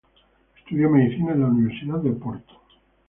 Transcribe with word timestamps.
Estudió 0.57 0.89
medicina 0.89 1.33
en 1.33 1.41
la 1.41 1.45
Universidad 1.47 1.99
de 1.99 2.09
Oporto. 2.09 2.53